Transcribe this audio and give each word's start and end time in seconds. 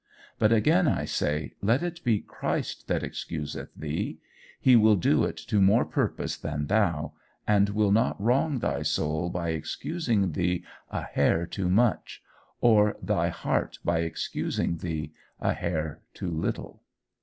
But 0.39 0.51
again 0.51 0.87
I 0.87 1.05
say, 1.05 1.53
let 1.61 1.83
it 1.83 2.03
be 2.03 2.21
Christ 2.21 2.87
that 2.87 3.03
excuseth 3.03 3.69
thee; 3.75 4.17
he 4.59 4.75
will 4.75 4.95
do 4.95 5.25
it 5.25 5.37
to 5.37 5.61
more 5.61 5.85
purpose 5.85 6.37
than 6.37 6.65
thou, 6.65 7.13
and 7.47 7.69
will 7.69 7.91
not 7.91 8.19
wrong 8.19 8.57
thy 8.57 8.81
soul 8.81 9.29
by 9.29 9.49
excusing 9.49 10.31
thee 10.31 10.65
a 10.89 11.03
hair 11.03 11.45
too 11.45 11.69
much, 11.69 12.23
or 12.61 12.97
thy 12.99 13.27
heart 13.29 13.77
by 13.85 13.99
excusing 13.99 14.77
thee 14.77 15.11
a 15.39 15.53
hair 15.53 16.01
too 16.15 16.31
little. 16.31 16.81